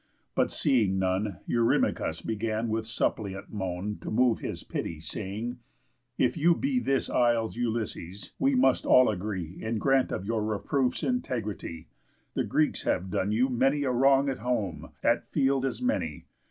But 0.33 0.49
seeing 0.49 0.97
none, 0.97 1.41
Eurymachus 1.45 2.23
began 2.23 2.69
with 2.69 2.87
suppliant 2.87 3.53
moan 3.53 3.99
To 4.01 4.09
move 4.09 4.39
his 4.39 4.63
pity, 4.63 4.99
saying: 4.99 5.59
"If 6.17 6.35
you 6.37 6.55
be 6.55 6.79
This 6.79 7.07
isle's 7.07 7.55
Ulysses, 7.55 8.31
we 8.39 8.55
must 8.55 8.83
all 8.87 9.09
agree, 9.09 9.59
In 9.61 9.77
grant 9.77 10.11
of 10.11 10.25
your 10.25 10.43
reproof's 10.43 11.03
integrity, 11.03 11.87
The 12.33 12.43
Greeks 12.45 12.81
have 12.81 13.11
done 13.11 13.31
you 13.31 13.47
many 13.47 13.83
a 13.83 13.91
wrong 13.91 14.27
at 14.27 14.39
home, 14.39 14.89
At 15.03 15.27
field 15.31 15.67
as 15.67 15.83
many. 15.83 16.25